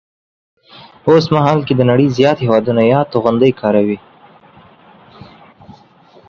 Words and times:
په 1.03 1.09
اوسمهال 1.15 1.59
کې 1.67 1.73
د 1.75 1.81
نړۍ 1.91 2.07
زیات 2.17 2.37
هیوادونه 2.41 2.81
یاد 2.93 3.07
توغندي 3.13 3.51
کاروي 3.61 3.97